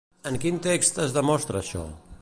En 0.29 0.37
quin 0.45 0.57
text 0.67 0.97
es 1.05 1.15
demostra 1.19 1.63
això? 1.63 1.85